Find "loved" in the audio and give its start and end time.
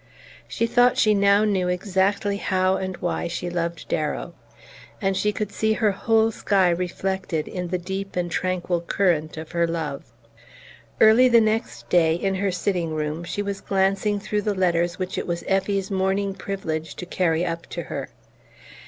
3.51-3.87